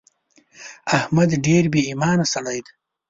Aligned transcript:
احمد 0.97 1.29
ډېر 1.45 1.63
بې 1.73 1.81
ايمانه 1.89 2.25
سړی 2.33 2.59
دی. 2.65 2.73